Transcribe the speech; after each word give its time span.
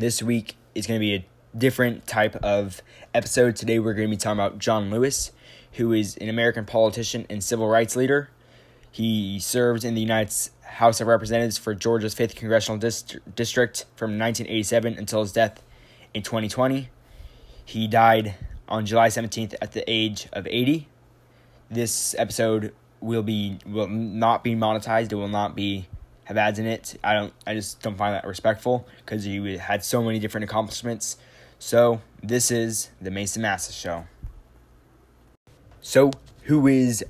This 0.00 0.22
week 0.22 0.56
is 0.74 0.86
going 0.86 0.98
to 0.98 1.04
be 1.04 1.14
a 1.14 1.26
different 1.54 2.06
type 2.06 2.34
of 2.36 2.80
episode. 3.12 3.54
Today 3.54 3.78
we're 3.78 3.92
going 3.92 4.08
to 4.08 4.10
be 4.10 4.16
talking 4.16 4.38
about 4.38 4.58
John 4.58 4.90
Lewis, 4.90 5.30
who 5.72 5.92
is 5.92 6.16
an 6.16 6.30
American 6.30 6.64
politician 6.64 7.26
and 7.28 7.44
civil 7.44 7.68
rights 7.68 7.96
leader. 7.96 8.30
He 8.90 9.38
served 9.40 9.84
in 9.84 9.94
the 9.94 10.00
United 10.00 10.34
House 10.62 11.02
of 11.02 11.06
Representatives 11.06 11.58
for 11.58 11.74
Georgia's 11.74 12.14
5th 12.14 12.34
Congressional 12.34 12.78
Dist- 12.78 13.18
District 13.36 13.84
from 13.94 14.18
1987 14.18 14.94
until 14.94 15.20
his 15.20 15.32
death 15.32 15.62
in 16.14 16.22
2020. 16.22 16.88
He 17.66 17.86
died 17.86 18.36
on 18.70 18.86
July 18.86 19.08
17th 19.08 19.54
at 19.60 19.72
the 19.72 19.84
age 19.86 20.28
of 20.32 20.46
80. 20.46 20.88
This 21.70 22.14
episode 22.18 22.72
will 23.00 23.22
be 23.22 23.58
will 23.66 23.86
not 23.86 24.44
be 24.44 24.54
monetized. 24.54 25.12
It 25.12 25.16
will 25.16 25.28
not 25.28 25.54
be 25.54 25.88
have 26.30 26.36
ads 26.36 26.60
in 26.60 26.66
it. 26.66 26.96
I 27.02 27.14
don't 27.14 27.32
I 27.44 27.54
just 27.54 27.82
don't 27.82 27.96
find 27.96 28.14
that 28.14 28.24
respectful 28.24 28.86
because 29.04 29.24
he 29.24 29.56
had 29.56 29.84
so 29.84 30.00
many 30.00 30.20
different 30.20 30.44
accomplishments. 30.44 31.16
So, 31.58 32.00
this 32.22 32.52
is 32.52 32.90
the 33.00 33.10
Mason 33.10 33.42
Massa 33.42 33.72
show. 33.72 34.04
So, 35.80 36.12
who 36.44 36.68
is 36.68 37.04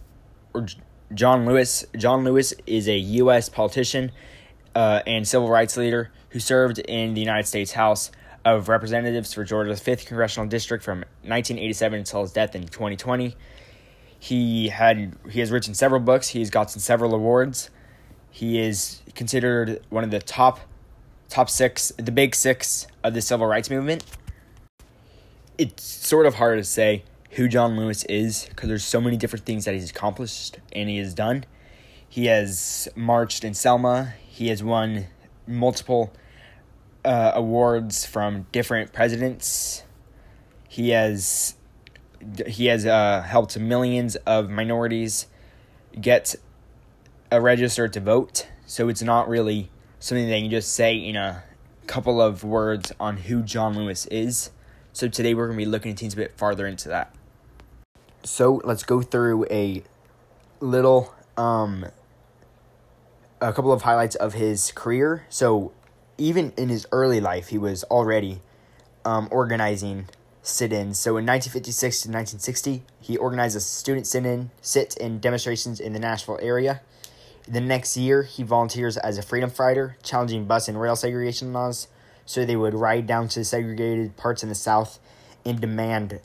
John 1.12 1.44
Lewis? 1.44 1.84
John 1.96 2.24
Lewis 2.24 2.54
is 2.66 2.88
a 2.88 2.96
US 2.96 3.50
politician 3.50 4.10
uh, 4.74 5.02
and 5.06 5.28
civil 5.28 5.50
rights 5.50 5.76
leader 5.76 6.10
who 6.30 6.40
served 6.40 6.78
in 6.78 7.12
the 7.12 7.20
United 7.20 7.46
States 7.46 7.72
House 7.72 8.10
of 8.46 8.70
Representatives 8.70 9.34
for 9.34 9.44
Georgia's 9.44 9.82
5th 9.82 10.06
Congressional 10.06 10.48
District 10.48 10.82
from 10.82 11.00
1987 11.24 11.98
until 11.98 12.22
his 12.22 12.32
death 12.32 12.54
in 12.54 12.66
2020. 12.66 13.36
He 14.18 14.68
had 14.68 15.14
he 15.28 15.40
has 15.40 15.50
written 15.50 15.74
several 15.74 16.00
books. 16.00 16.28
He's 16.28 16.48
gotten 16.48 16.80
several 16.80 17.14
awards. 17.14 17.68
He 18.30 18.58
is 18.58 19.02
considered 19.14 19.80
one 19.90 20.04
of 20.04 20.10
the 20.10 20.20
top 20.20 20.60
top 21.28 21.48
six, 21.48 21.92
the 21.96 22.12
big 22.12 22.34
six 22.34 22.86
of 23.04 23.14
the 23.14 23.22
civil 23.22 23.46
rights 23.46 23.70
movement. 23.70 24.04
It's 25.58 25.82
sort 25.82 26.26
of 26.26 26.34
hard 26.34 26.58
to 26.58 26.64
say 26.64 27.04
who 27.32 27.48
John 27.48 27.76
Lewis 27.76 28.04
is 28.04 28.46
because 28.48 28.68
there's 28.68 28.84
so 28.84 29.00
many 29.00 29.16
different 29.16 29.46
things 29.46 29.64
that 29.64 29.74
he's 29.74 29.90
accomplished 29.90 30.58
and 30.72 30.88
he 30.88 30.98
has 30.98 31.14
done. 31.14 31.44
He 32.08 32.26
has 32.26 32.88
marched 32.96 33.44
in 33.44 33.54
Selma. 33.54 34.14
He 34.26 34.48
has 34.48 34.62
won 34.64 35.06
multiple 35.46 36.12
uh, 37.04 37.32
awards 37.34 38.04
from 38.04 38.46
different 38.52 38.92
presidents. 38.92 39.84
He 40.68 40.90
has 40.90 41.54
he 42.46 42.66
has 42.66 42.84
uh, 42.84 43.22
helped 43.22 43.58
millions 43.58 44.16
of 44.16 44.50
minorities 44.50 45.26
get 45.98 46.34
a 47.30 47.40
register 47.40 47.88
to 47.88 48.00
vote. 48.00 48.48
So 48.66 48.88
it's 48.88 49.02
not 49.02 49.28
really 49.28 49.70
something 49.98 50.28
that 50.28 50.40
you 50.40 50.48
just 50.48 50.72
say 50.72 50.96
in 50.96 51.16
a 51.16 51.44
couple 51.86 52.20
of 52.20 52.44
words 52.44 52.92
on 52.98 53.18
who 53.18 53.42
John 53.42 53.76
Lewis 53.76 54.06
is. 54.06 54.50
So 54.92 55.08
today 55.08 55.34
we're 55.34 55.46
going 55.46 55.58
to 55.58 55.64
be 55.64 55.70
looking 55.70 55.92
at 55.92 55.98
things 55.98 56.14
a 56.14 56.16
bit 56.16 56.36
farther 56.36 56.66
into 56.66 56.88
that. 56.88 57.14
So 58.24 58.60
let's 58.64 58.82
go 58.82 59.02
through 59.02 59.46
a 59.50 59.82
little 60.60 61.14
um 61.36 61.86
a 63.40 63.52
couple 63.52 63.72
of 63.72 63.82
highlights 63.82 64.16
of 64.16 64.34
his 64.34 64.72
career. 64.72 65.24
So 65.30 65.72
even 66.18 66.52
in 66.56 66.68
his 66.68 66.86
early 66.92 67.20
life, 67.20 67.48
he 67.48 67.58
was 67.58 67.84
already 67.84 68.40
um, 69.04 69.28
organizing 69.30 70.08
sit-ins. 70.42 70.98
So 70.98 71.12
in 71.12 71.24
1956 71.24 72.02
to 72.02 72.08
1960, 72.08 72.82
he 73.00 73.16
organized 73.16 73.56
a 73.56 73.60
student 73.60 74.06
sit-in, 74.06 74.50
sit-in 74.60 75.20
demonstrations 75.20 75.80
in 75.80 75.94
the 75.94 75.98
Nashville 75.98 76.38
area. 76.42 76.82
The 77.50 77.60
next 77.60 77.96
year, 77.96 78.22
he 78.22 78.44
volunteers 78.44 78.96
as 78.96 79.18
a 79.18 79.22
freedom 79.22 79.50
fighter, 79.50 79.96
challenging 80.04 80.44
bus 80.44 80.68
and 80.68 80.80
rail 80.80 80.94
segregation 80.94 81.52
laws. 81.52 81.88
So 82.24 82.44
they 82.44 82.54
would 82.54 82.74
ride 82.74 83.06
down 83.08 83.28
to 83.28 83.44
segregated 83.44 84.16
parts 84.16 84.44
in 84.44 84.48
the 84.48 84.54
South 84.54 85.00
and 85.44 85.60
demand 85.60 86.20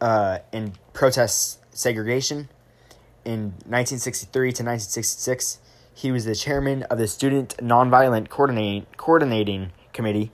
uh, 0.00 0.38
and 0.52 0.78
protest 0.92 1.60
segregation. 1.74 2.50
In 3.24 3.54
1963 3.64 4.40
to 4.40 4.62
1966, 4.62 5.60
he 5.94 6.12
was 6.12 6.26
the 6.26 6.34
chairman 6.34 6.82
of 6.84 6.98
the 6.98 7.08
Student 7.08 7.56
Nonviolent 7.56 8.28
Coordinating, 8.28 8.86
Coordinating 8.98 9.72
Committee 9.94 10.30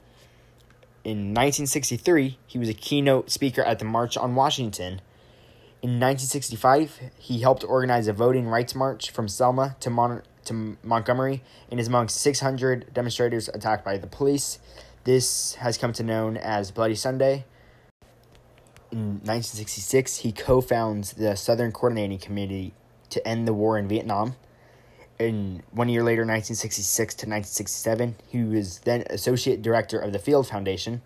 in 1.04 1.34
1963, 1.34 2.38
he 2.46 2.58
was 2.58 2.68
a 2.68 2.74
keynote 2.74 3.30
speaker 3.30 3.62
at 3.62 3.78
the 3.78 3.84
March 3.84 4.16
on 4.16 4.34
Washington. 4.34 5.00
In 5.82 5.98
1965, 5.98 7.00
he 7.18 7.40
helped 7.40 7.64
organize 7.64 8.06
a 8.06 8.12
voting 8.12 8.46
rights 8.46 8.74
march 8.74 9.10
from 9.10 9.26
Selma 9.26 9.76
to, 9.80 9.90
Mon- 9.90 10.22
to 10.44 10.76
Montgomery 10.82 11.42
and 11.70 11.78
is 11.78 11.88
among 11.88 12.08
600 12.08 12.92
demonstrators 12.92 13.48
attacked 13.48 13.84
by 13.84 13.98
the 13.98 14.06
police. 14.06 14.58
This 15.04 15.54
has 15.56 15.78
come 15.78 15.92
to 15.94 16.02
known 16.02 16.36
as 16.36 16.70
Bloody 16.70 16.94
Sunday. 16.94 17.44
In 18.90 19.20
1966, 19.24 20.18
he 20.18 20.32
co-founds 20.32 21.14
the 21.14 21.34
Southern 21.34 21.72
Coordinating 21.72 22.18
Committee 22.18 22.74
to 23.10 23.26
end 23.26 23.48
the 23.48 23.54
war 23.54 23.78
in 23.78 23.88
Vietnam. 23.88 24.36
In 25.18 25.62
one 25.70 25.88
year 25.88 26.02
later, 26.02 26.22
1966 26.22 27.14
to 27.14 27.26
1967, 27.26 28.16
he 28.28 28.42
was 28.42 28.80
then 28.80 29.04
associate 29.08 29.62
director 29.62 29.98
of 29.98 30.12
the 30.12 30.18
Field 30.18 30.46
Foundation. 30.48 31.02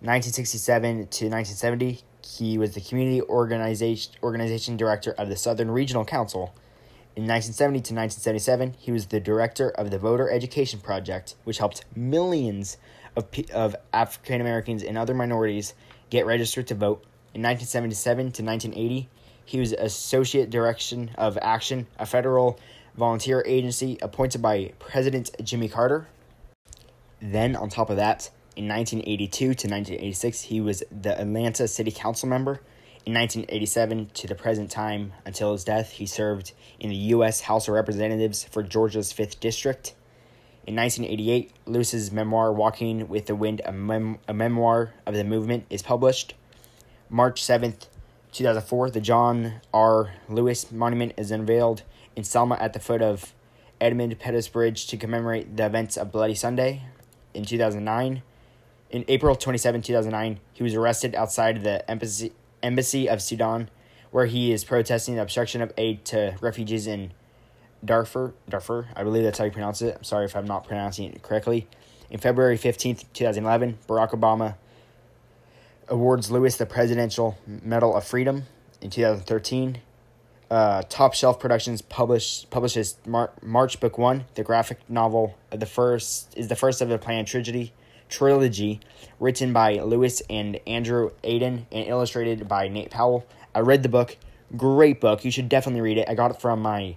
1967 0.00 0.92
to 0.92 1.28
1970, 1.28 2.00
he 2.26 2.58
was 2.58 2.74
the 2.74 2.80
community 2.80 3.22
organization 3.22 4.12
organization 4.22 4.76
director 4.76 5.12
of 5.12 5.28
the 5.28 5.36
Southern 5.36 5.70
Regional 5.70 6.04
Council. 6.04 6.54
In 7.14 7.24
1970 7.24 7.80
to 7.80 7.94
1977, 7.94 8.74
he 8.78 8.90
was 8.90 9.06
the 9.06 9.20
director 9.20 9.68
of 9.68 9.90
the 9.90 9.98
Voter 9.98 10.30
Education 10.30 10.80
Project, 10.80 11.34
which 11.44 11.58
helped 11.58 11.84
millions 11.94 12.78
of, 13.14 13.26
of 13.52 13.76
African 13.92 14.40
Americans 14.40 14.82
and 14.82 14.96
other 14.96 15.12
minorities 15.12 15.74
get 16.08 16.24
registered 16.24 16.66
to 16.68 16.74
vote. 16.74 17.04
In 17.34 17.42
1977 17.42 18.32
to 18.32 18.42
1980, 18.42 19.10
he 19.44 19.60
was 19.60 19.72
associate 19.72 20.48
direction 20.48 21.10
of 21.18 21.36
Action, 21.42 21.86
a 21.98 22.06
federal 22.06 22.58
volunteer 22.96 23.44
agency 23.46 23.98
appointed 24.00 24.40
by 24.40 24.72
President 24.78 25.32
Jimmy 25.42 25.68
Carter. 25.68 26.08
Then, 27.20 27.56
on 27.56 27.68
top 27.68 27.90
of 27.90 27.96
that, 27.96 28.30
in 28.56 28.68
1982 28.68 29.36
to 29.36 29.48
1986, 29.50 30.40
he 30.40 30.62
was 30.62 30.82
the 30.90 31.20
Atlanta 31.20 31.68
City 31.68 31.90
Council 31.90 32.26
member. 32.28 32.62
In 33.04 33.14
1987 33.14 34.10
to 34.14 34.26
the 34.28 34.36
present 34.36 34.70
time, 34.70 35.12
until 35.26 35.52
his 35.52 35.64
death, 35.64 35.90
he 35.90 36.06
served 36.06 36.52
in 36.78 36.90
the 36.90 36.96
U.S. 36.96 37.40
House 37.40 37.66
of 37.66 37.74
Representatives 37.74 38.44
for 38.44 38.62
Georgia's 38.62 39.12
5th 39.12 39.40
District. 39.40 39.94
In 40.68 40.76
1988, 40.76 41.50
Lewis's 41.66 42.12
memoir, 42.12 42.52
Walking 42.52 43.08
with 43.08 43.26
the 43.26 43.34
Wind, 43.34 43.60
a, 43.64 43.72
mem- 43.72 44.20
a 44.28 44.32
memoir 44.32 44.94
of 45.04 45.14
the 45.14 45.24
movement, 45.24 45.66
is 45.68 45.82
published. 45.82 46.34
March 47.10 47.42
7th, 47.42 47.88
2004, 48.30 48.90
the 48.90 49.00
John 49.00 49.54
R. 49.74 50.14
Lewis 50.28 50.70
Monument 50.70 51.12
is 51.16 51.32
unveiled 51.32 51.82
in 52.14 52.22
Selma 52.22 52.54
at 52.54 52.72
the 52.72 52.78
foot 52.78 53.02
of 53.02 53.34
Edmund 53.80 54.16
Pettus 54.20 54.46
Bridge 54.46 54.86
to 54.86 54.96
commemorate 54.96 55.56
the 55.56 55.66
events 55.66 55.96
of 55.96 56.12
Bloody 56.12 56.36
Sunday 56.36 56.84
in 57.34 57.44
2009. 57.44 58.22
In 58.90 59.04
April 59.08 59.34
27, 59.34 59.82
2009, 59.82 60.38
he 60.52 60.62
was 60.62 60.74
arrested 60.74 61.16
outside 61.16 61.64
the 61.64 61.90
embassy, 61.90 62.32
embassy 62.62 63.08
of 63.08 63.22
Sudan, 63.22 63.68
where 64.10 64.26
he 64.26 64.52
is 64.52 64.64
protesting 64.64 65.16
the 65.16 65.22
obstruction 65.22 65.62
of 65.62 65.72
aid 65.76 66.04
to 66.06 66.36
refugees 66.40 66.86
in 66.86 67.12
Darfur. 67.84 68.34
Darfur, 68.48 68.88
I 68.94 69.02
believe 69.02 69.24
that's 69.24 69.38
how 69.38 69.44
you 69.44 69.50
pronounce 69.50 69.82
it. 69.82 69.96
I'm 69.96 70.04
sorry 70.04 70.24
if 70.24 70.36
I'm 70.36 70.46
not 70.46 70.66
pronouncing 70.66 71.12
it 71.12 71.22
correctly. 71.22 71.68
In 72.10 72.18
February 72.18 72.58
15th, 72.58 73.04
2011, 73.14 73.78
Barack 73.88 74.10
Obama 74.10 74.54
awards 75.88 76.30
Lewis 76.30 76.56
the 76.56 76.66
Presidential 76.66 77.38
Medal 77.46 77.96
of 77.96 78.04
Freedom. 78.04 78.44
In 78.80 78.90
2013, 78.90 79.78
uh, 80.50 80.82
Top 80.88 81.14
Shelf 81.14 81.40
Productions 81.40 81.80
publish, 81.80 82.46
publishes 82.50 82.98
Mar- 83.06 83.32
March 83.42 83.80
Book 83.80 83.96
One, 83.96 84.24
the 84.34 84.42
graphic 84.42 84.78
novel 84.88 85.38
the 85.50 85.66
first 85.66 86.36
is 86.36 86.48
the 86.48 86.56
first 86.56 86.80
of 86.82 86.88
the 86.88 86.98
planned 86.98 87.26
trilogy, 87.26 87.72
trilogy 88.12 88.78
written 89.18 89.52
by 89.52 89.74
Lewis 89.80 90.22
and 90.30 90.60
Andrew 90.66 91.10
Aydin 91.24 91.64
and 91.72 91.86
illustrated 91.88 92.46
by 92.46 92.68
Nate 92.68 92.90
Powell. 92.90 93.26
I 93.54 93.60
read 93.60 93.82
the 93.82 93.88
book, 93.88 94.16
great 94.56 95.00
book. 95.00 95.24
You 95.24 95.30
should 95.30 95.48
definitely 95.48 95.80
read 95.80 95.98
it. 95.98 96.08
I 96.08 96.14
got 96.14 96.30
it 96.30 96.40
from 96.40 96.60
my 96.60 96.96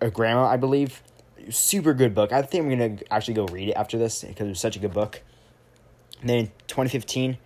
uh, 0.00 0.08
grandma, 0.08 0.46
I 0.46 0.56
believe. 0.56 1.02
Super 1.50 1.92
good 1.92 2.14
book. 2.14 2.32
I 2.32 2.42
think 2.42 2.64
I'm 2.64 2.70
gonna 2.70 2.96
actually 3.10 3.34
go 3.34 3.44
read 3.46 3.68
it 3.68 3.72
after 3.74 3.98
this 3.98 4.22
because 4.24 4.46
it 4.46 4.50
was 4.50 4.60
such 4.60 4.76
a 4.76 4.78
good 4.78 4.94
book. 4.94 5.22
And 6.20 6.30
then 6.30 6.38
in 6.38 6.46
2015, 6.66 7.36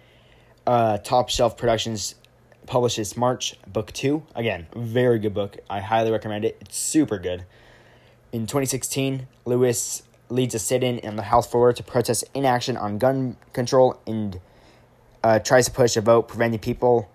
uh, 0.66 0.98
Top 0.98 1.28
Shelf 1.28 1.56
Productions 1.56 2.14
publishes 2.66 3.16
March 3.16 3.56
Book 3.66 3.92
2. 3.92 4.22
Again, 4.36 4.68
very 4.76 5.18
good 5.18 5.34
book. 5.34 5.56
I 5.68 5.80
highly 5.80 6.12
recommend 6.12 6.44
it. 6.44 6.58
It's 6.60 6.76
super 6.76 7.18
good. 7.18 7.44
In 8.30 8.42
2016, 8.46 9.26
Lewis 9.46 10.02
leads 10.28 10.54
a 10.54 10.58
sit 10.58 10.82
in 10.82 11.00
on 11.06 11.16
the 11.16 11.22
House 11.22 11.50
floor 11.50 11.72
to 11.72 11.82
protest 11.82 12.24
inaction 12.34 12.76
on 12.76 12.98
gun 12.98 13.36
control 13.52 14.00
and 14.06 14.40
uh, 15.22 15.38
tries 15.38 15.66
to 15.66 15.72
push 15.72 15.96
a 15.96 16.00
vote 16.00 16.28
preventing 16.28 16.60
people 16.60 17.08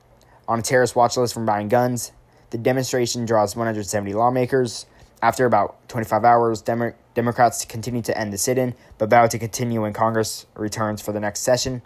on 0.48 0.60
a 0.60 0.62
terrorist 0.62 0.96
watch 0.96 1.18
list 1.18 1.34
from 1.34 1.46
buying 1.46 1.70
guns. 1.70 2.12
The 2.50 2.58
demonstration 2.58 3.26
draws 3.26 3.56
170 3.56 4.14
lawmakers. 4.14 4.86
After 5.22 5.46
about 5.46 5.88
25 5.88 6.26
hours, 6.26 6.62
Demo- 6.62 6.94
Democrats 7.14 7.64
continue 7.66 8.02
to 8.02 8.18
end 8.18 8.34
the 8.34 8.38
sit 8.38 8.58
in, 8.58 8.76
but 8.98 9.10
vow 9.10 9.26
to 9.28 9.40
continue 9.40 9.82
when 9.82 9.94
Congress 9.94 10.46
returns 10.56 11.02
for 11.02 11.14
the 11.14 11.20
next 11.20 11.42
session. 11.42 11.82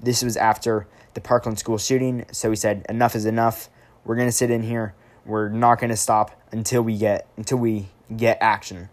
This 0.00 0.22
was 0.22 0.36
after 0.36 0.86
the 1.14 1.20
Parkland 1.20 1.58
school 1.58 1.78
shooting, 1.78 2.24
so 2.32 2.50
he 2.50 2.56
said, 2.56 2.84
Enough 2.88 3.14
is 3.14 3.24
enough. 3.24 3.70
We're 4.04 4.16
going 4.16 4.28
to 4.28 4.32
sit 4.32 4.50
in 4.50 4.62
here. 4.62 4.94
We're 5.24 5.48
not 5.48 5.78
going 5.78 5.90
to 5.90 5.96
stop 5.96 6.38
until 6.50 6.82
we 6.82 6.98
get 6.98 7.28
until 7.36 7.58
we 7.58 7.86
get 8.14 8.38
action. 8.40 8.88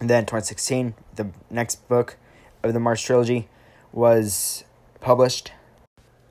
And 0.00 0.08
then 0.08 0.24
2016, 0.24 0.94
the 1.16 1.30
next 1.50 1.88
book 1.88 2.16
of 2.62 2.72
the 2.72 2.80
March 2.80 3.04
trilogy 3.04 3.48
was 3.92 4.64
published. 5.00 5.52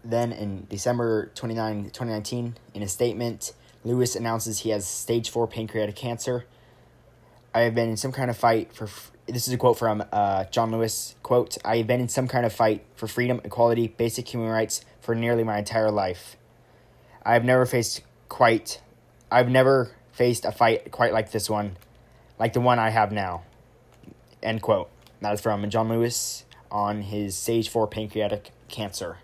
Then 0.04 0.32
in 0.32 0.68
December 0.70 1.32
29, 1.36 1.86
2019, 1.86 2.56
in 2.74 2.82
a 2.82 2.88
statement, 2.88 3.54
Lewis 3.84 4.16
announces 4.16 4.60
he 4.60 4.70
has 4.70 4.88
stage 4.88 5.30
4 5.30 5.48
pancreatic 5.48 5.96
cancer. 5.96 6.46
I 7.54 7.62
have 7.62 7.76
been 7.76 7.90
in 7.90 7.98
some 7.98 8.12
kind 8.12 8.30
of 8.30 8.38
fight 8.38 8.74
for 8.74 8.88
this 9.28 9.48
is 9.48 9.54
a 9.54 9.58
quote 9.58 9.78
from 9.78 10.04
uh, 10.12 10.46
John 10.46 10.72
Lewis 10.72 11.16
quote 11.24 11.58
I 11.66 11.78
have 11.78 11.88
been 11.88 12.00
in 12.00 12.08
some 12.08 12.28
kind 12.28 12.46
of 12.46 12.54
fight 12.54 12.86
for 12.96 13.08
freedom, 13.08 13.42
equality, 13.44 13.88
basic 13.88 14.28
human 14.32 14.50
rights 14.50 14.82
for 15.02 15.16
nearly 15.16 15.44
my 15.44 15.58
entire 15.58 15.92
life. 15.92 16.38
I 17.26 17.34
have 17.34 17.44
never 17.44 17.66
faced 17.66 18.04
quite 18.30 18.82
I've 19.30 19.50
never 19.50 19.92
faced 20.12 20.46
a 20.46 20.52
fight 20.52 20.92
quite 20.92 21.12
like 21.12 21.32
this 21.32 21.50
one, 21.50 21.78
like 22.40 22.54
the 22.54 22.62
one 22.62 22.80
I 22.80 22.90
have 22.90 23.12
now. 23.12 23.44
End 24.42 24.62
quote. 24.62 24.90
That 25.22 25.34
is 25.34 25.42
from 25.42 25.68
John 25.70 25.90
Lewis 25.90 26.46
on 26.72 27.02
his 27.02 27.36
stage 27.36 27.70
four 27.70 27.88
pancreatic 27.88 28.52
cancer. 28.68 29.18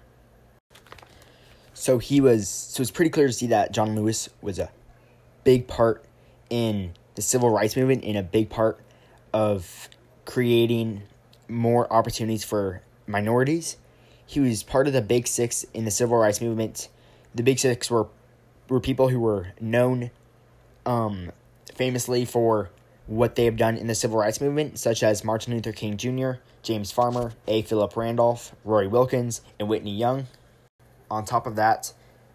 So 1.73 1.97
he 1.97 2.21
was 2.21 2.47
so 2.47 2.81
it's 2.81 2.91
pretty 2.91 3.09
clear 3.09 3.27
to 3.27 3.33
see 3.33 3.47
that 3.47 3.71
John 3.71 3.95
Lewis 3.95 4.29
was 4.41 4.59
a 4.59 4.71
big 5.43 5.67
part 5.67 6.05
in 6.49 6.93
the 7.15 7.21
civil 7.21 7.49
rights 7.49 7.75
movement 7.75 8.03
and 8.03 8.17
a 8.17 8.23
big 8.23 8.49
part 8.49 8.79
of 9.33 9.89
creating 10.25 11.03
more 11.47 11.91
opportunities 11.91 12.43
for 12.43 12.81
minorities. 13.07 13.77
He 14.25 14.39
was 14.39 14.63
part 14.63 14.87
of 14.87 14.93
the 14.93 15.01
Big 15.01 15.27
Six 15.27 15.63
in 15.73 15.85
the 15.85 15.91
civil 15.91 16.17
rights 16.17 16.41
movement. 16.41 16.89
The 17.35 17.43
Big 17.43 17.59
Six 17.59 17.91
were 17.91 18.07
were 18.69 18.79
people 18.79 19.09
who 19.09 19.19
were 19.19 19.47
known 19.59 20.11
um, 20.85 21.31
famously 21.75 22.25
for 22.25 22.69
what 23.07 23.35
they 23.35 23.45
have 23.45 23.57
done 23.57 23.77
in 23.77 23.87
the 23.87 23.95
civil 23.95 24.17
rights 24.17 24.39
movement, 24.39 24.79
such 24.79 25.03
as 25.03 25.23
Martin 25.23 25.53
Luther 25.53 25.71
King 25.71 25.97
Jr., 25.97 26.33
James 26.61 26.91
Farmer, 26.91 27.33
A. 27.47 27.61
Philip 27.61 27.95
Randolph, 27.95 28.55
Roy 28.63 28.87
Wilkins, 28.87 29.41
and 29.59 29.67
Whitney 29.67 29.95
Young. 29.95 30.27
On 31.11 31.25
top 31.25 31.45
of 31.45 31.55
that, 31.57 31.93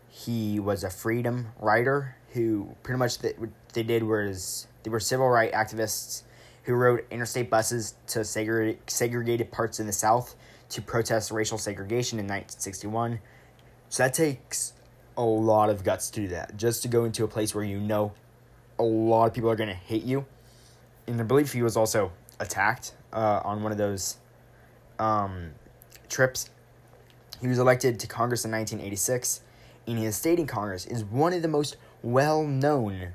he 0.08 0.60
was 0.60 0.84
a 0.84 0.90
freedom 0.90 1.48
rider 1.58 2.16
who 2.32 2.74
pretty 2.82 2.98
much 2.98 3.18
th- 3.18 3.36
what 3.38 3.50
they 3.72 3.82
did 3.82 4.02
was 4.02 4.66
they 4.82 4.90
were 4.90 5.00
civil 5.00 5.28
rights 5.28 5.54
activists 5.54 6.22
who 6.64 6.74
rode 6.74 7.04
interstate 7.10 7.48
buses 7.48 7.94
to 8.06 8.20
segre- 8.20 8.76
segregated 8.86 9.50
parts 9.50 9.80
in 9.80 9.86
the 9.86 9.92
South 9.92 10.36
to 10.68 10.82
protest 10.82 11.30
racial 11.30 11.56
segregation 11.56 12.18
in 12.18 12.26
1961. 12.26 13.20
So 13.88 14.02
that 14.02 14.12
takes 14.12 14.74
a 15.16 15.22
lot 15.24 15.70
of 15.70 15.82
guts 15.82 16.10
to 16.10 16.20
do 16.20 16.28
that. 16.28 16.56
Just 16.56 16.82
to 16.82 16.88
go 16.88 17.04
into 17.04 17.24
a 17.24 17.28
place 17.28 17.54
where 17.54 17.64
you 17.64 17.80
know 17.80 18.12
a 18.78 18.82
lot 18.82 19.26
of 19.26 19.34
people 19.34 19.50
are 19.50 19.56
going 19.56 19.70
to 19.70 19.74
hate 19.74 20.04
you. 20.04 20.26
And 21.08 21.20
I 21.20 21.24
believe 21.24 21.52
he 21.52 21.62
was 21.62 21.76
also 21.76 22.12
attacked 22.38 22.92
uh, 23.12 23.40
on 23.42 23.62
one 23.62 23.72
of 23.72 23.78
those 23.78 24.18
um, 24.98 25.52
trips. 26.08 26.50
He 27.40 27.48
was 27.48 27.58
elected 27.58 27.98
to 28.00 28.06
Congress 28.06 28.44
in 28.44 28.50
1986, 28.50 29.40
and 29.86 29.98
his 29.98 30.16
state 30.16 30.38
in 30.38 30.46
Congress 30.46 30.84
is 30.86 31.04
one 31.04 31.32
of 31.32 31.42
the 31.42 31.48
most 31.48 31.76
well 32.02 32.44
known 32.44 33.14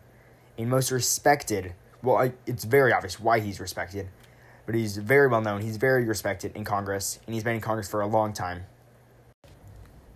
and 0.57 0.69
most 0.69 0.91
respected. 0.91 1.73
Well, 2.01 2.17
I, 2.17 2.33
it's 2.45 2.63
very 2.63 2.91
obvious 2.91 3.19
why 3.19 3.39
he's 3.39 3.59
respected, 3.59 4.09
but 4.65 4.75
he's 4.75 4.97
very 4.97 5.27
well 5.27 5.41
known. 5.41 5.61
He's 5.61 5.77
very 5.77 6.03
respected 6.05 6.55
in 6.55 6.63
Congress, 6.63 7.19
and 7.25 7.33
he's 7.33 7.43
been 7.43 7.55
in 7.55 7.61
Congress 7.61 7.87
for 7.87 8.01
a 8.01 8.07
long 8.07 8.33
time. 8.33 8.63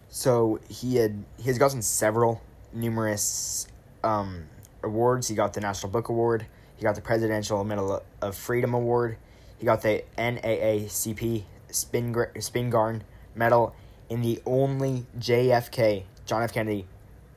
So 0.10 0.60
he 0.68 0.96
had 0.96 1.24
he 1.38 1.44
has 1.44 1.58
gotten 1.58 1.82
several 1.82 2.42
numerous 2.74 3.68
um, 4.04 4.46
awards. 4.82 5.28
He 5.28 5.36
got 5.36 5.54
the 5.54 5.62
National 5.62 5.92
Book 5.92 6.10
Award. 6.10 6.48
He 6.78 6.84
got 6.84 6.96
the 6.96 7.02
Presidential 7.02 7.64
Medal 7.64 8.04
of 8.22 8.36
Freedom 8.36 8.74
Award. 8.74 9.18
He 9.58 9.66
got 9.66 9.82
the 9.82 10.04
NAACP 10.18 11.44
Spin 11.72 12.14
Spingarn 12.14 13.02
Medal 13.36 13.76
in 14.10 14.22
the 14.22 14.42
only 14.46 15.06
JFK 15.20 16.04
John 16.26 16.44
F. 16.44 16.54
Kennedy 16.54 16.86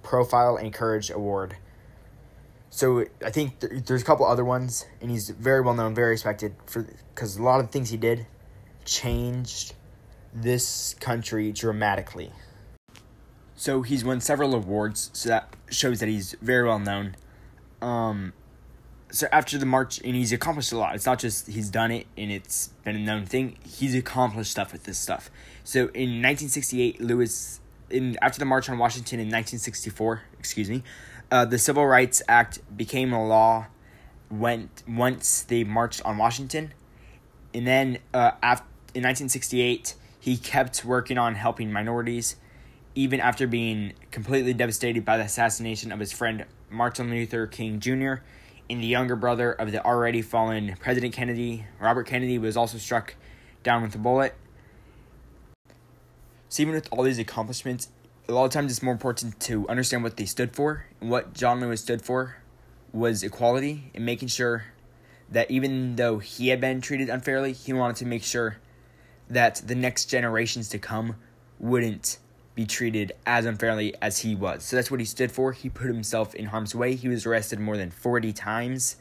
Profile 0.02 0.56
in 0.56 0.70
Courage 0.70 1.10
Award. 1.10 1.56
So 2.68 3.04
I 3.24 3.30
think 3.30 3.60
th- 3.60 3.84
there's 3.84 4.02
a 4.02 4.04
couple 4.04 4.26
other 4.26 4.44
ones, 4.44 4.86
and 5.00 5.10
he's 5.10 5.30
very 5.30 5.60
well 5.60 5.74
known, 5.74 5.94
very 5.94 6.10
respected 6.10 6.54
for 6.66 6.86
because 7.14 7.36
a 7.36 7.42
lot 7.42 7.60
of 7.60 7.70
things 7.70 7.90
he 7.90 7.96
did 7.96 8.26
changed 8.84 9.74
this 10.32 10.94
country 11.00 11.50
dramatically. 11.52 12.32
So 13.56 13.82
he's 13.82 14.04
won 14.04 14.20
several 14.20 14.54
awards, 14.54 15.10
so 15.12 15.28
that 15.30 15.54
shows 15.70 16.00
that 16.00 16.08
he's 16.08 16.34
very 16.40 16.66
well 16.66 16.78
known. 16.78 17.16
Um, 17.82 18.32
so 19.10 19.28
after 19.32 19.58
the 19.58 19.66
march, 19.66 20.00
and 20.04 20.14
he's 20.14 20.32
accomplished 20.32 20.72
a 20.72 20.78
lot. 20.78 20.94
It's 20.94 21.06
not 21.06 21.18
just 21.18 21.46
he's 21.46 21.68
done 21.68 21.90
it 21.90 22.06
and 22.16 22.30
it's 22.30 22.68
been 22.84 22.96
a 22.96 23.00
known 23.00 23.26
thing. 23.26 23.56
He's 23.64 23.94
accomplished 23.94 24.50
stuff 24.50 24.72
with 24.72 24.84
this 24.84 24.98
stuff. 24.98 25.30
So 25.64 25.80
in 25.80 26.22
1968, 26.22 27.00
Lewis, 27.00 27.60
in 27.90 28.16
after 28.22 28.38
the 28.38 28.44
march 28.44 28.68
on 28.68 28.78
Washington 28.78 29.18
in 29.20 29.26
1964, 29.26 30.22
excuse 30.38 30.70
me, 30.70 30.82
uh, 31.30 31.44
the 31.44 31.58
Civil 31.58 31.86
Rights 31.86 32.22
Act 32.28 32.60
became 32.76 33.12
a 33.12 33.26
law. 33.26 33.66
Went 34.30 34.84
once 34.86 35.42
they 35.42 35.64
marched 35.64 36.02
on 36.04 36.16
Washington, 36.16 36.72
and 37.52 37.66
then 37.66 37.98
uh, 38.14 38.32
after 38.42 38.64
in 38.94 39.02
1968, 39.02 39.94
he 40.20 40.36
kept 40.36 40.84
working 40.84 41.18
on 41.18 41.34
helping 41.34 41.72
minorities 41.72 42.36
even 42.94 43.20
after 43.20 43.46
being 43.46 43.92
completely 44.10 44.52
devastated 44.52 45.04
by 45.04 45.16
the 45.16 45.24
assassination 45.24 45.92
of 45.92 46.00
his 46.00 46.12
friend 46.12 46.44
Martin 46.70 47.10
Luther 47.10 47.46
King 47.46 47.80
Jr. 47.80 48.14
and 48.70 48.82
the 48.82 48.86
younger 48.86 49.16
brother 49.16 49.52
of 49.52 49.72
the 49.72 49.84
already 49.84 50.22
fallen 50.22 50.76
President 50.80 51.12
Kennedy, 51.12 51.66
Robert 51.80 52.04
Kennedy, 52.06 52.38
was 52.38 52.56
also 52.56 52.78
struck 52.78 53.14
down 53.62 53.82
with 53.82 53.94
a 53.94 53.98
bullet. 53.98 54.34
So, 56.48 56.62
even 56.62 56.74
with 56.74 56.88
all 56.90 57.02
these 57.02 57.18
accomplishments, 57.18 57.88
a 58.28 58.32
lot 58.32 58.44
of 58.44 58.52
times 58.52 58.70
it's 58.70 58.82
more 58.82 58.92
important 58.92 59.38
to 59.40 59.68
understand 59.68 60.02
what 60.02 60.16
they 60.16 60.24
stood 60.24 60.54
for. 60.54 60.86
And 61.00 61.10
what 61.10 61.34
John 61.34 61.60
Lewis 61.60 61.80
stood 61.80 62.02
for 62.02 62.36
was 62.92 63.22
equality 63.22 63.90
and 63.94 64.06
making 64.06 64.28
sure 64.28 64.64
that 65.30 65.50
even 65.50 65.96
though 65.96 66.18
he 66.18 66.48
had 66.48 66.60
been 66.60 66.80
treated 66.80 67.08
unfairly, 67.08 67.52
he 67.52 67.72
wanted 67.72 67.96
to 67.96 68.06
make 68.06 68.24
sure 68.24 68.56
that 69.28 69.62
the 69.66 69.74
next 69.74 70.06
generations 70.06 70.68
to 70.70 70.78
come 70.78 71.16
wouldn't 71.58 72.18
be 72.54 72.66
treated 72.66 73.12
as 73.26 73.46
unfairly 73.46 73.94
as 74.02 74.18
he 74.18 74.34
was. 74.34 74.64
So 74.64 74.76
that's 74.76 74.90
what 74.90 75.00
he 75.00 75.06
stood 75.06 75.30
for. 75.30 75.52
He 75.52 75.68
put 75.68 75.86
himself 75.86 76.34
in 76.34 76.46
harm's 76.46 76.74
way. 76.74 76.94
He 76.94 77.08
was 77.08 77.26
arrested 77.26 77.60
more 77.60 77.76
than 77.76 77.90
40 77.90 78.32
times. 78.32 78.96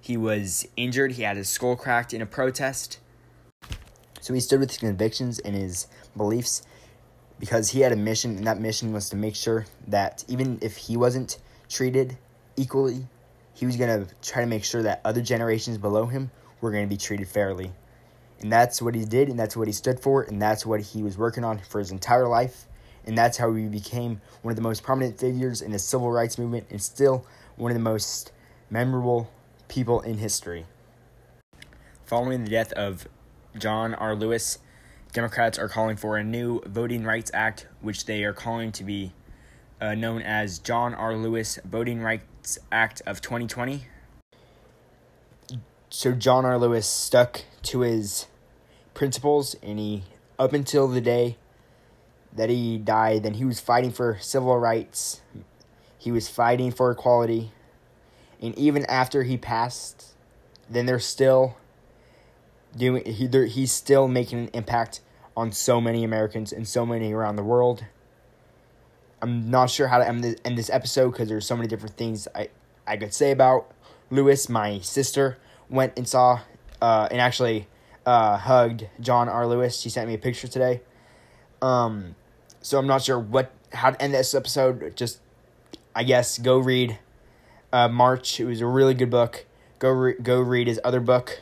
He 0.00 0.16
was 0.16 0.66
injured. 0.76 1.12
He 1.12 1.22
had 1.22 1.36
his 1.36 1.48
skull 1.48 1.76
cracked 1.76 2.14
in 2.14 2.22
a 2.22 2.26
protest. 2.26 2.98
So 4.20 4.34
he 4.34 4.40
stood 4.40 4.60
with 4.60 4.70
his 4.70 4.78
convictions 4.78 5.38
and 5.38 5.54
his 5.54 5.86
beliefs 6.16 6.62
because 7.38 7.70
he 7.70 7.80
had 7.80 7.92
a 7.92 7.96
mission, 7.96 8.36
and 8.36 8.46
that 8.46 8.60
mission 8.60 8.92
was 8.92 9.08
to 9.10 9.16
make 9.16 9.36
sure 9.36 9.66
that 9.86 10.24
even 10.28 10.58
if 10.60 10.76
he 10.76 10.96
wasn't 10.96 11.38
treated 11.68 12.16
equally, 12.56 13.06
he 13.54 13.66
was 13.66 13.76
going 13.76 14.06
to 14.06 14.12
try 14.22 14.42
to 14.42 14.48
make 14.48 14.64
sure 14.64 14.82
that 14.82 15.00
other 15.04 15.22
generations 15.22 15.78
below 15.78 16.06
him 16.06 16.30
were 16.60 16.72
going 16.72 16.84
to 16.84 16.88
be 16.88 16.96
treated 16.96 17.28
fairly. 17.28 17.70
And 18.40 18.50
that's 18.50 18.82
what 18.82 18.94
he 18.94 19.04
did, 19.04 19.28
and 19.28 19.38
that's 19.38 19.56
what 19.56 19.68
he 19.68 19.72
stood 19.72 20.00
for, 20.00 20.22
and 20.22 20.40
that's 20.42 20.66
what 20.66 20.80
he 20.80 21.02
was 21.02 21.16
working 21.16 21.44
on 21.44 21.58
for 21.58 21.78
his 21.78 21.90
entire 21.90 22.26
life 22.26 22.66
and 23.08 23.16
that's 23.16 23.38
how 23.38 23.54
he 23.54 23.64
became 23.64 24.20
one 24.42 24.52
of 24.52 24.56
the 24.56 24.62
most 24.62 24.82
prominent 24.82 25.18
figures 25.18 25.62
in 25.62 25.72
the 25.72 25.78
civil 25.78 26.12
rights 26.12 26.36
movement 26.36 26.66
and 26.68 26.80
still 26.80 27.24
one 27.56 27.70
of 27.70 27.74
the 27.74 27.82
most 27.82 28.32
memorable 28.68 29.30
people 29.66 30.02
in 30.02 30.18
history. 30.18 30.66
Following 32.04 32.44
the 32.44 32.50
death 32.50 32.70
of 32.74 33.08
John 33.58 33.94
R. 33.94 34.14
Lewis, 34.14 34.58
Democrats 35.14 35.58
are 35.58 35.68
calling 35.68 35.96
for 35.96 36.18
a 36.18 36.22
new 36.22 36.60
Voting 36.66 37.02
Rights 37.02 37.30
Act, 37.32 37.66
which 37.80 38.04
they 38.04 38.24
are 38.24 38.34
calling 38.34 38.72
to 38.72 38.84
be 38.84 39.14
uh, 39.80 39.94
known 39.94 40.20
as 40.20 40.58
John 40.58 40.92
R. 40.92 41.16
Lewis 41.16 41.58
Voting 41.64 42.02
Rights 42.02 42.58
Act 42.70 43.00
of 43.06 43.22
2020. 43.22 43.86
So 45.88 46.12
John 46.12 46.44
R. 46.44 46.58
Lewis 46.58 46.86
stuck 46.86 47.44
to 47.62 47.80
his 47.80 48.26
principles, 48.92 49.56
and 49.62 49.78
he, 49.78 50.04
up 50.38 50.52
until 50.52 50.88
the 50.88 51.00
day 51.00 51.38
that 52.32 52.50
he 52.50 52.78
died, 52.78 53.22
then 53.22 53.34
he 53.34 53.44
was 53.44 53.60
fighting 53.60 53.90
for 53.90 54.18
civil 54.20 54.56
rights. 54.58 55.20
He 55.98 56.12
was 56.12 56.28
fighting 56.28 56.70
for 56.70 56.90
equality. 56.90 57.52
And 58.40 58.56
even 58.56 58.84
after 58.86 59.24
he 59.24 59.36
passed, 59.36 60.14
then 60.70 60.86
they're 60.86 60.98
still 60.98 61.56
doing 62.76 63.04
he 63.04 63.26
he's 63.46 63.72
still 63.72 64.06
making 64.06 64.38
an 64.38 64.50
impact 64.52 65.00
on 65.36 65.52
so 65.52 65.80
many 65.80 66.04
Americans 66.04 66.52
and 66.52 66.66
so 66.66 66.84
many 66.84 67.12
around 67.12 67.36
the 67.36 67.42
world. 67.42 67.84
I'm 69.20 69.50
not 69.50 69.70
sure 69.70 69.88
how 69.88 69.98
to 69.98 70.06
end 70.06 70.22
this, 70.22 70.36
end 70.44 70.56
this 70.56 70.70
episode 70.70 71.10
because 71.10 71.28
there's 71.28 71.46
so 71.46 71.56
many 71.56 71.68
different 71.68 71.96
things 71.96 72.28
I, 72.34 72.50
I 72.86 72.96
could 72.96 73.12
say 73.12 73.32
about 73.32 73.70
Lewis. 74.10 74.48
My 74.48 74.78
sister 74.80 75.38
went 75.68 75.94
and 75.96 76.06
saw 76.08 76.40
uh, 76.80 77.08
and 77.10 77.20
actually 77.20 77.66
uh, 78.06 78.36
hugged 78.36 78.86
John 79.00 79.28
R. 79.28 79.46
Lewis. 79.46 79.80
She 79.80 79.90
sent 79.90 80.08
me 80.08 80.14
a 80.14 80.18
picture 80.18 80.48
today. 80.48 80.82
Um, 81.60 82.14
so 82.60 82.78
I'm 82.78 82.86
not 82.86 83.02
sure 83.02 83.18
what 83.18 83.52
how 83.72 83.90
to 83.90 84.02
end 84.02 84.14
this 84.14 84.34
episode. 84.34 84.96
Just 84.96 85.20
I 85.94 86.04
guess 86.04 86.38
go 86.38 86.58
read 86.58 86.98
uh, 87.72 87.88
March. 87.88 88.40
It 88.40 88.46
was 88.46 88.60
a 88.60 88.66
really 88.66 88.94
good 88.94 89.10
book. 89.10 89.46
Go 89.78 89.90
re- 89.90 90.16
go 90.20 90.40
read 90.40 90.66
his 90.66 90.80
other 90.84 91.00
book, 91.00 91.40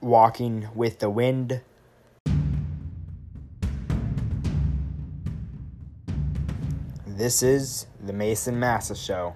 Walking 0.00 0.68
with 0.74 1.00
the 1.00 1.10
Wind. 1.10 1.60
This 7.06 7.42
is 7.42 7.86
the 8.04 8.12
Mason 8.12 8.60
Massa 8.60 8.94
Show. 8.94 9.34